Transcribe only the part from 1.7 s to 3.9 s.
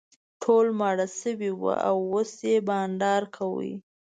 او اوس یې بانډار کاوه.